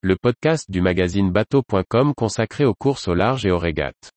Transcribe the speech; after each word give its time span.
le 0.00 0.14
podcast 0.14 0.70
du 0.70 0.80
magazine 0.80 1.32
bateau.com 1.32 2.14
consacré 2.14 2.64
aux 2.64 2.74
courses 2.74 3.08
au 3.08 3.14
large 3.14 3.44
et 3.44 3.50
aux 3.50 3.58
régates. 3.58 4.12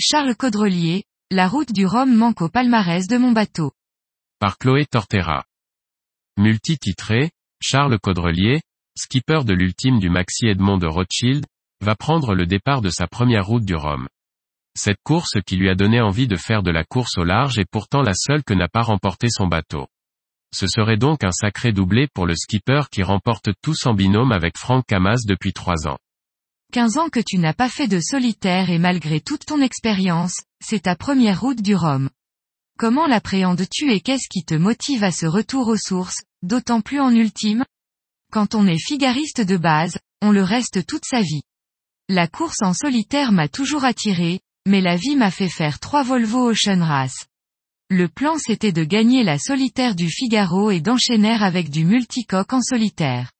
Charles 0.00 0.34
Caudrelier, 0.36 1.04
la 1.30 1.46
route 1.46 1.72
du 1.72 1.86
Rhum 1.86 2.12
manque 2.12 2.42
au 2.42 2.48
palmarès 2.48 3.06
de 3.06 3.16
mon 3.16 3.30
bateau. 3.30 3.70
Par 4.40 4.58
Chloé 4.58 4.86
Tortera. 4.86 5.44
Multi-titré, 6.36 7.30
Charles 7.62 8.00
Caudrelier, 8.00 8.60
skipper 8.98 9.44
de 9.44 9.52
l'ultime 9.52 10.00
du 10.00 10.10
Maxi 10.10 10.46
Edmond 10.48 10.78
de 10.78 10.88
Rothschild, 10.88 11.46
va 11.80 11.94
prendre 11.94 12.34
le 12.34 12.46
départ 12.46 12.80
de 12.80 12.90
sa 12.90 13.06
première 13.06 13.46
route 13.46 13.64
du 13.64 13.74
Rhum. 13.74 14.08
Cette 14.76 15.02
course 15.02 15.38
qui 15.46 15.56
lui 15.56 15.68
a 15.68 15.74
donné 15.74 16.00
envie 16.00 16.28
de 16.28 16.36
faire 16.36 16.62
de 16.62 16.70
la 16.70 16.84
course 16.84 17.18
au 17.18 17.24
large 17.24 17.58
est 17.58 17.68
pourtant 17.70 18.02
la 18.02 18.14
seule 18.14 18.44
que 18.44 18.54
n'a 18.54 18.68
pas 18.68 18.82
remporté 18.82 19.28
son 19.30 19.46
bateau. 19.46 19.86
Ce 20.54 20.66
serait 20.66 20.96
donc 20.96 21.24
un 21.24 21.30
sacré 21.30 21.72
doublé 21.72 22.08
pour 22.12 22.26
le 22.26 22.34
skipper 22.34 22.82
qui 22.90 23.02
remporte 23.02 23.50
tous 23.62 23.86
en 23.86 23.94
binôme 23.94 24.32
avec 24.32 24.58
Franck 24.58 24.86
Camas 24.86 25.22
depuis 25.26 25.52
trois 25.52 25.86
ans. 25.86 25.98
15 26.72 26.98
ans 26.98 27.08
que 27.08 27.20
tu 27.20 27.38
n'as 27.38 27.52
pas 27.52 27.68
fait 27.68 27.88
de 27.88 28.00
solitaire 28.00 28.70
et 28.70 28.78
malgré 28.78 29.20
toute 29.20 29.44
ton 29.44 29.60
expérience, 29.60 30.40
c'est 30.60 30.82
ta 30.82 30.94
première 30.94 31.40
route 31.40 31.62
du 31.62 31.74
Rhum. 31.74 32.10
Comment 32.78 33.06
l'appréhendes-tu 33.06 33.90
et 33.92 34.00
qu'est-ce 34.00 34.28
qui 34.30 34.44
te 34.44 34.54
motive 34.54 35.02
à 35.02 35.10
ce 35.10 35.26
retour 35.26 35.68
aux 35.68 35.76
sources, 35.76 36.22
d'autant 36.42 36.80
plus 36.80 37.00
en 37.00 37.14
ultime? 37.14 37.64
Quand 38.32 38.54
on 38.54 38.66
est 38.66 38.78
figariste 38.78 39.40
de 39.40 39.56
base, 39.56 39.98
on 40.22 40.30
le 40.30 40.42
reste 40.42 40.86
toute 40.86 41.04
sa 41.04 41.20
vie. 41.22 41.42
La 42.12 42.26
course 42.26 42.60
en 42.62 42.74
solitaire 42.74 43.30
m'a 43.30 43.46
toujours 43.46 43.84
attiré, 43.84 44.40
mais 44.66 44.80
la 44.80 44.96
vie 44.96 45.14
m'a 45.14 45.30
fait 45.30 45.48
faire 45.48 45.78
trois 45.78 46.02
Volvo 46.02 46.50
Ocean 46.50 46.82
Race. 46.82 47.28
Le 47.88 48.08
plan 48.08 48.36
c'était 48.36 48.72
de 48.72 48.82
gagner 48.82 49.22
la 49.22 49.38
solitaire 49.38 49.94
du 49.94 50.10
Figaro 50.10 50.72
et 50.72 50.80
d'enchaîner 50.80 51.36
avec 51.40 51.70
du 51.70 51.84
multicoque 51.84 52.52
en 52.52 52.62
solitaire. 52.62 53.30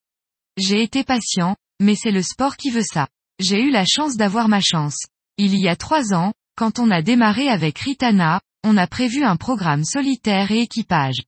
J'ai 0.57 0.85
été 0.85 1.03
patient, 1.03 1.57
mais 1.81 1.97
c'est 1.97 2.13
le 2.13 2.23
sport 2.23 2.57
qui 2.57 2.71
veut 2.71 2.85
ça. 2.85 3.09
J'ai 3.41 3.61
eu 3.61 3.73
la 3.73 3.85
chance 3.85 4.17
d'avoir 4.17 4.47
ma 4.47 4.61
chance. 4.61 4.99
Il 5.37 5.59
y 5.59 5.67
a 5.67 5.75
trois 5.75 6.15
ans, 6.15 6.33
quand 6.57 6.79
on 6.79 6.93
a 6.93 7.03
démarré 7.03 7.49
avec 7.49 7.77
Ritana, 7.77 8.41
on 8.63 8.77
a 8.77 8.87
prévu 8.87 9.25
un 9.25 9.35
programme 9.35 9.83
solitaire 9.83 10.53
et 10.53 10.61
équipage. 10.61 11.23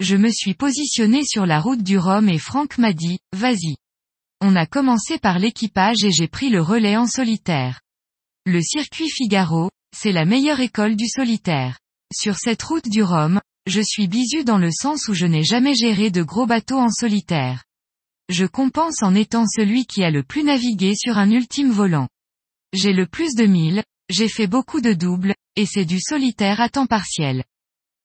Je 0.00 0.16
me 0.16 0.30
suis 0.30 0.54
positionné 0.54 1.22
sur 1.24 1.46
la 1.46 1.60
route 1.60 1.84
du 1.84 1.96
Rhum 1.96 2.28
et 2.28 2.38
Franck 2.38 2.76
m'a 2.78 2.92
dit, 2.92 3.20
vas-y. 3.32 3.76
On 4.42 4.56
a 4.56 4.66
commencé 4.66 5.18
par 5.18 5.38
l'équipage 5.38 6.04
et 6.04 6.10
j'ai 6.10 6.28
pris 6.28 6.50
le 6.50 6.60
relais 6.60 6.96
en 6.96 7.06
solitaire. 7.06 7.80
Le 8.44 8.60
circuit 8.60 9.08
Figaro, 9.08 9.70
c'est 9.96 10.12
la 10.12 10.24
meilleure 10.24 10.60
école 10.60 10.96
du 10.96 11.08
solitaire. 11.08 11.78
Sur 12.14 12.36
cette 12.36 12.62
route 12.62 12.88
du 12.88 13.02
Rhum, 13.02 13.40
je 13.66 13.80
suis 13.80 14.08
bisu 14.08 14.44
dans 14.44 14.58
le 14.58 14.70
sens 14.70 15.08
où 15.08 15.14
je 15.14 15.26
n'ai 15.26 15.44
jamais 15.44 15.74
géré 15.74 16.10
de 16.10 16.22
gros 16.22 16.46
bateaux 16.46 16.78
en 16.78 16.90
solitaire 16.90 17.62
je 18.32 18.46
compense 18.46 19.02
en 19.02 19.14
étant 19.14 19.46
celui 19.46 19.86
qui 19.86 20.02
a 20.02 20.10
le 20.10 20.22
plus 20.22 20.42
navigué 20.42 20.94
sur 20.96 21.18
un 21.18 21.30
ultime 21.30 21.70
volant. 21.70 22.08
J'ai 22.72 22.92
le 22.92 23.06
plus 23.06 23.34
de 23.34 23.44
mille, 23.44 23.84
j'ai 24.08 24.28
fait 24.28 24.46
beaucoup 24.46 24.80
de 24.80 24.92
doubles, 24.92 25.34
et 25.56 25.66
c'est 25.66 25.84
du 25.84 26.00
solitaire 26.00 26.60
à 26.60 26.68
temps 26.68 26.86
partiel. 26.86 27.44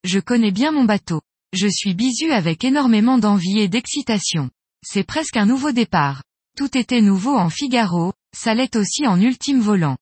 Je 0.03 0.19
connais 0.19 0.51
bien 0.51 0.71
mon 0.71 0.83
bateau. 0.83 1.21
Je 1.53 1.67
suis 1.67 1.93
bisu 1.93 2.31
avec 2.31 2.63
énormément 2.65 3.17
d'envie 3.17 3.59
et 3.59 3.69
d'excitation. 3.69 4.49
C'est 4.85 5.05
presque 5.05 5.37
un 5.37 5.45
nouveau 5.45 5.71
départ. 5.71 6.23
Tout 6.57 6.75
était 6.75 7.01
nouveau 7.01 7.37
en 7.37 7.51
Figaro, 7.51 8.13
ça 8.35 8.55
l'est 8.55 8.75
aussi 8.75 9.05
en 9.05 9.21
ultime 9.21 9.59
volant. 9.59 9.95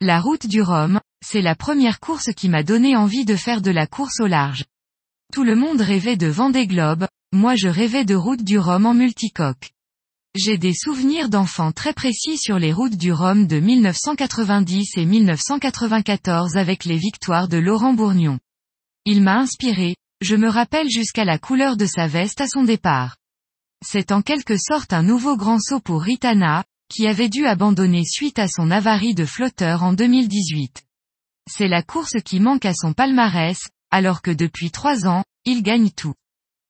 La 0.00 0.20
route 0.20 0.44
du 0.48 0.60
Rhum, 0.60 1.00
c'est 1.24 1.40
la 1.40 1.54
première 1.54 2.00
course 2.00 2.32
qui 2.36 2.48
m'a 2.48 2.64
donné 2.64 2.96
envie 2.96 3.24
de 3.24 3.36
faire 3.36 3.62
de 3.62 3.70
la 3.70 3.86
course 3.86 4.18
au 4.18 4.26
large. 4.26 4.64
Tout 5.32 5.44
le 5.44 5.54
monde 5.54 5.80
rêvait 5.80 6.16
de 6.16 6.26
Vendée 6.26 6.66
Globe, 6.66 7.06
moi 7.32 7.54
je 7.54 7.68
rêvais 7.68 8.04
de 8.04 8.16
route 8.16 8.42
du 8.42 8.58
Rhum 8.58 8.86
en 8.86 8.94
multicoque. 8.94 9.70
J'ai 10.34 10.58
des 10.58 10.74
souvenirs 10.74 11.28
d'enfants 11.28 11.70
très 11.70 11.92
précis 11.92 12.38
sur 12.38 12.58
les 12.58 12.72
routes 12.72 12.96
du 12.96 13.12
Rhum 13.12 13.46
de 13.46 13.60
1990 13.60 14.96
et 14.96 15.06
1994 15.06 16.56
avec 16.56 16.84
les 16.86 16.96
victoires 16.96 17.46
de 17.46 17.58
Laurent 17.58 17.94
Bourgnon. 17.94 18.40
Il 19.04 19.22
m'a 19.22 19.36
inspiré, 19.36 19.94
je 20.20 20.34
me 20.34 20.48
rappelle 20.48 20.90
jusqu'à 20.90 21.24
la 21.24 21.38
couleur 21.38 21.76
de 21.76 21.86
sa 21.86 22.08
veste 22.08 22.40
à 22.40 22.48
son 22.48 22.64
départ. 22.64 23.14
C'est 23.82 24.12
en 24.12 24.22
quelque 24.22 24.56
sorte 24.58 24.92
un 24.92 25.02
nouveau 25.02 25.36
grand 25.36 25.58
saut 25.58 25.80
pour 25.80 26.02
Ritana, 26.02 26.64
qui 26.88 27.06
avait 27.06 27.28
dû 27.28 27.46
abandonner 27.46 28.04
suite 28.04 28.38
à 28.38 28.48
son 28.48 28.70
avarie 28.70 29.14
de 29.14 29.24
flotteur 29.24 29.82
en 29.82 29.92
2018. 29.92 30.84
C'est 31.50 31.68
la 31.68 31.82
course 31.82 32.16
qui 32.24 32.40
manque 32.40 32.64
à 32.64 32.74
son 32.74 32.92
palmarès, 32.92 33.58
alors 33.90 34.22
que 34.22 34.30
depuis 34.30 34.70
trois 34.70 35.06
ans, 35.06 35.24
il 35.44 35.62
gagne 35.62 35.90
tout. 35.90 36.14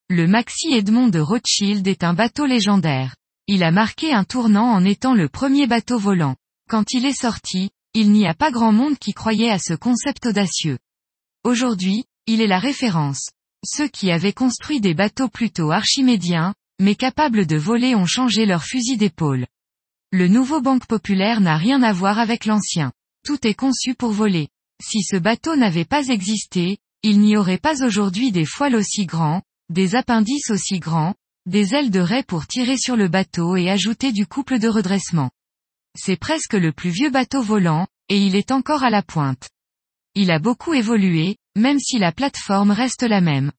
Le 0.09 0.27
Maxi 0.27 0.73
Edmond 0.73 1.09
de 1.09 1.21
Rothschild 1.21 1.87
est 1.87 2.05
un 2.05 2.15
bateau 2.15 2.47
légendaire. 2.47 3.15
Il 3.47 3.63
a 3.63 3.71
marqué 3.71 4.13
un 4.13 4.25
tournant 4.25 4.71
en 4.73 4.85
étant 4.85 5.15
le 5.15 5.29
premier 5.29 5.67
bateau 5.67 5.99
volant. 5.99 6.37
Quand 6.69 6.93
il 6.93 7.05
est 7.07 7.19
sorti, 7.19 7.71
il 7.93 8.11
n'y 8.11 8.27
a 8.27 8.35
pas 8.35 8.51
grand 8.51 8.73
monde 8.73 8.99
qui 8.99 9.13
croyait 9.13 9.51
à 9.51 9.59
ce 9.59 9.75
concept 9.75 10.27
audacieux. 10.27 10.79
Aujourd'hui, 11.45 12.05
il 12.27 12.41
est 12.41 12.47
la 12.47 12.59
référence. 12.59 13.31
Ceux 13.65 13.89
qui 13.89 14.11
avaient 14.11 14.33
construit 14.33 14.81
des 14.81 14.95
bateaux 14.95 15.29
plutôt 15.29 15.71
archimédiens, 15.71 16.55
mais 16.81 16.95
capables 16.95 17.47
de 17.47 17.57
voler 17.57 17.95
ont 17.95 18.07
changé 18.07 18.47
leur 18.47 18.65
fusil 18.65 18.97
d'épaule. 18.97 19.47
Le 20.13 20.29
nouveau 20.29 20.61
Banque 20.61 20.87
Populaire 20.87 21.41
n'a 21.41 21.57
rien 21.57 21.83
à 21.83 21.93
voir 21.93 22.19
avec 22.19 22.45
l'ancien. 22.47 22.93
Tout 23.25 23.47
est 23.47 23.55
conçu 23.55 23.95
pour 23.95 24.13
voler. 24.13 24.49
Si 24.83 25.03
ce 25.03 25.17
bateau 25.17 25.57
n'avait 25.57 25.85
pas 25.85 26.07
existé, 26.09 26.79
il 27.03 27.21
n'y 27.21 27.37
aurait 27.37 27.59
pas 27.59 27.85
aujourd'hui 27.85 28.33
des 28.33 28.45
foiles 28.45 28.77
aussi 28.77 29.07
grands, 29.07 29.43
des 29.71 29.95
appendices 29.95 30.51
aussi 30.51 30.79
grands, 30.79 31.15
des 31.47 31.75
ailes 31.75 31.91
de 31.91 32.01
raie 32.01 32.23
pour 32.23 32.47
tirer 32.47 32.77
sur 32.77 32.97
le 32.97 33.09
bateau 33.09 33.57
et 33.57 33.71
ajouter 33.71 34.13
du 34.13 34.27
couple 34.27 34.59
de 34.59 34.69
redressement. 34.69 35.31
C'est 35.97 36.17
presque 36.17 36.55
le 36.55 36.73
plus 36.73 36.91
vieux 36.91 37.11
bateau 37.11 37.43
volant, 37.43 37.87
et 38.09 38.19
il 38.19 38.37
est 38.37 38.51
encore 38.51 38.83
à 38.83 38.91
la 38.91 39.03
pointe. 39.03 39.49
Il 40.15 40.31
a 40.31 40.39
beaucoup 40.39 40.75
évolué, 40.75 41.37
même 41.57 41.79
si 41.79 41.99
la 41.99 42.13
plateforme 42.13 42.71
reste 42.71 43.03
la 43.03 43.21
même. 43.21 43.53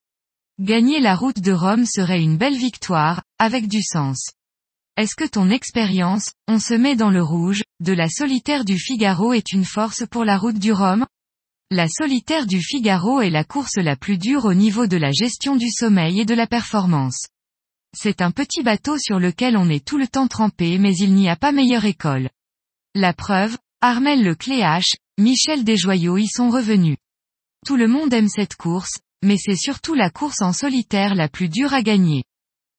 Gagner 0.58 1.00
la 1.00 1.14
route 1.14 1.40
de 1.40 1.52
Rome 1.52 1.84
serait 1.84 2.22
une 2.22 2.38
belle 2.38 2.56
victoire, 2.56 3.22
avec 3.38 3.68
du 3.68 3.82
sens. 3.82 4.30
Est-ce 4.96 5.14
que 5.14 5.28
ton 5.28 5.50
expérience, 5.50 6.32
on 6.48 6.58
se 6.58 6.72
met 6.72 6.96
dans 6.96 7.10
le 7.10 7.22
rouge, 7.22 7.62
de 7.80 7.92
la 7.92 8.08
solitaire 8.08 8.64
du 8.64 8.78
Figaro 8.78 9.34
est 9.34 9.52
une 9.52 9.66
force 9.66 10.04
pour 10.10 10.24
la 10.24 10.38
route 10.38 10.58
du 10.58 10.72
Rhum? 10.72 11.04
La 11.70 11.88
solitaire 11.88 12.46
du 12.46 12.62
Figaro 12.62 13.20
est 13.20 13.28
la 13.28 13.44
course 13.44 13.76
la 13.76 13.96
plus 13.96 14.16
dure 14.16 14.46
au 14.46 14.54
niveau 14.54 14.86
de 14.86 14.96
la 14.96 15.12
gestion 15.12 15.56
du 15.56 15.70
sommeil 15.70 16.20
et 16.20 16.24
de 16.24 16.32
la 16.32 16.46
performance. 16.46 17.26
C'est 17.94 18.22
un 18.22 18.30
petit 18.30 18.62
bateau 18.62 18.96
sur 18.96 19.18
lequel 19.18 19.58
on 19.58 19.68
est 19.68 19.84
tout 19.84 19.98
le 19.98 20.08
temps 20.08 20.26
trempé 20.26 20.78
mais 20.78 20.96
il 20.96 21.12
n'y 21.12 21.28
a 21.28 21.36
pas 21.36 21.52
meilleure 21.52 21.84
école. 21.84 22.30
La 22.94 23.12
preuve, 23.12 23.58
Armel 23.82 24.24
Le 24.24 24.34
Cléache, 24.34 24.96
Michel 25.18 25.64
Desjoyaux 25.64 26.16
y 26.16 26.28
sont 26.28 26.48
revenus. 26.48 26.96
Tout 27.66 27.76
le 27.76 27.88
monde 27.88 28.14
aime 28.14 28.28
cette 28.30 28.56
course, 28.56 29.00
mais 29.22 29.36
c'est 29.38 29.56
surtout 29.56 29.94
la 29.94 30.10
course 30.10 30.42
en 30.42 30.52
solitaire 30.52 31.14
la 31.14 31.28
plus 31.28 31.48
dure 31.48 31.74
à 31.74 31.82
gagner. 31.82 32.24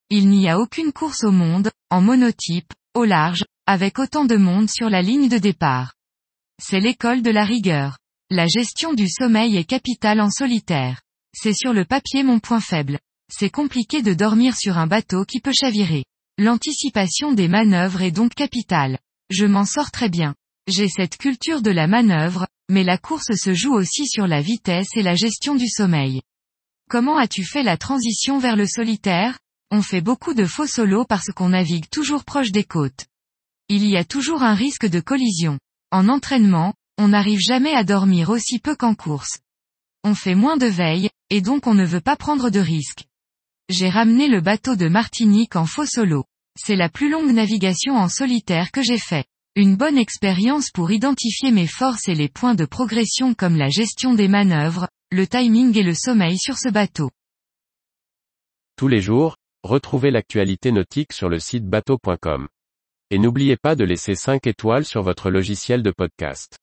Il 0.10 0.30
n'y 0.30 0.48
a 0.48 0.60
aucune 0.60 0.94
course 0.94 1.24
au 1.24 1.32
monde, 1.32 1.72
en 1.90 2.02
monotype, 2.02 2.72
au 2.94 3.04
large, 3.04 3.44
avec 3.66 4.00
autant 4.00 4.26
de 4.26 4.38
monde 4.38 4.70
sur 4.70 4.90
la 4.90 5.02
ligne 5.02 5.28
de 5.28 5.38
départ. 5.38 5.94
C'est 6.62 6.80
l'école 6.80 7.22
de 7.22 7.32
la 7.32 7.44
rigueur. 7.44 7.98
La 8.30 8.48
gestion 8.48 8.94
du 8.94 9.08
sommeil 9.08 9.58
est 9.58 9.66
capitale 9.66 10.22
en 10.22 10.30
solitaire. 10.30 11.02
C'est 11.34 11.54
sur 11.54 11.74
le 11.74 11.86
papier 11.86 12.24
mon 12.24 12.40
point 12.40 12.62
faible. 12.62 13.00
C'est 13.32 13.50
compliqué 13.50 14.02
de 14.02 14.14
dormir 14.14 14.56
sur 14.56 14.78
un 14.78 14.88
bateau 14.88 15.26
qui 15.26 15.42
peut 15.42 15.54
chavirer. 15.54 16.06
L'anticipation 16.38 17.34
des 17.34 17.48
manœuvres 17.48 18.02
est 18.02 18.12
donc 18.12 18.34
capitale. 18.34 19.00
Je 19.30 19.46
m'en 19.46 19.66
sors 19.66 19.92
très 19.92 20.10
bien. 20.10 20.36
J'ai 20.68 20.88
cette 20.88 21.18
culture 21.18 21.62
de 21.62 21.72
la 21.72 21.88
manœuvre, 21.88 22.48
mais 22.70 22.84
la 22.84 22.98
course 22.98 23.36
se 23.36 23.54
joue 23.54 23.74
aussi 23.74 24.08
sur 24.08 24.28
la 24.28 24.42
vitesse 24.42 24.90
et 24.96 25.04
la 25.04 25.16
gestion 25.16 25.56
du 25.56 25.68
sommeil. 25.68 26.22
Comment 26.90 27.18
as-tu 27.18 27.44
fait 27.44 27.64
la 27.64 27.78
transition 27.78 28.40
vers 28.40 28.56
le 28.56 28.66
solitaire? 28.66 29.40
On 29.72 29.82
fait 29.82 30.02
beaucoup 30.02 30.34
de 30.34 30.46
faux 30.46 30.68
solos 30.68 31.06
parce 31.06 31.32
qu'on 31.32 31.50
navigue 31.50 31.90
toujours 31.90 32.24
proche 32.24 32.52
des 32.52 32.64
côtes. 32.64 33.06
Il 33.68 33.86
y 33.86 33.98
a 33.98 34.06
toujours 34.06 34.44
un 34.44 34.54
risque 34.54 34.86
de 34.86 35.02
collision. 35.02 35.60
En 35.92 36.08
entraînement, 36.08 36.74
on 36.98 37.10
n'arrive 37.10 37.40
jamais 37.40 37.74
à 37.74 37.84
dormir 37.84 38.30
aussi 38.30 38.60
peu 38.60 38.76
qu'en 38.76 38.96
course. 38.96 39.40
On 40.04 40.16
fait 40.16 40.36
moins 40.36 40.56
de 40.56 40.68
veille, 40.68 41.10
et 41.30 41.42
donc 41.42 41.68
on 41.68 41.74
ne 41.74 41.86
veut 41.86 42.02
pas 42.02 42.16
prendre 42.16 42.50
de 42.50 42.60
risques. 42.60 43.04
J'ai 43.70 43.90
ramené 43.90 44.30
le 44.30 44.40
bateau 44.40 44.78
de 44.78 44.88
Martinique 44.88 45.58
en 45.58 45.66
faux 45.66 45.86
solo. 45.86 46.24
C'est 46.58 46.78
la 46.78 46.88
plus 46.88 47.10
longue 47.10 47.32
navigation 47.32 47.96
en 47.96 48.08
solitaire 48.08 48.72
que 48.72 48.82
j'ai 48.82 48.98
fait. 48.98 49.26
Une 49.60 49.76
bonne 49.76 49.98
expérience 49.98 50.70
pour 50.70 50.92
identifier 50.92 51.52
mes 51.52 51.66
forces 51.66 52.08
et 52.10 52.14
les 52.14 52.30
points 52.30 52.54
de 52.54 52.66
progression 52.66 53.34
comme 53.34 53.56
la 53.56 53.70
gestion 53.70 54.14
des 54.14 54.28
manœuvres, 54.28 54.88
le 55.12 55.26
timing 55.26 55.76
et 55.76 55.82
le 55.82 55.96
sommeil 55.96 56.38
sur 56.38 56.60
ce 56.60 56.70
bateau. 56.70 57.10
Tous 58.76 58.88
les 58.88 59.02
jours, 59.02 59.36
retrouvez 59.64 60.12
l'actualité 60.12 60.72
nautique 60.72 61.12
sur 61.12 61.28
le 61.28 61.40
site 61.40 61.66
bateau.com 61.66 62.48
et 63.10 63.18
n'oubliez 63.18 63.58
pas 63.58 63.76
de 63.76 63.84
laisser 63.84 64.14
5 64.14 64.46
étoiles 64.46 64.86
sur 64.86 65.02
votre 65.02 65.32
logiciel 65.32 65.82
de 65.82 65.90
podcast. 65.90 66.60